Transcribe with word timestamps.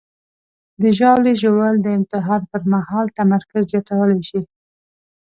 د 0.81 0.83
ژاولې 0.97 1.33
ژوول 1.41 1.75
د 1.81 1.87
امتحان 1.97 2.41
پر 2.51 2.61
مهال 2.73 3.05
تمرکز 3.19 3.63
زیاتولی 3.71 4.19
شي. 4.29 4.41